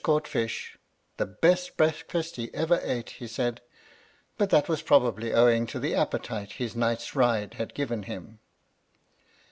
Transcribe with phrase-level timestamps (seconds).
[0.03, 0.79] 127 caught fish
[1.17, 3.61] —'the best breakfast he ever ate/ he said,
[4.35, 8.39] but that was probably owing to the appetite his night's ride had given him.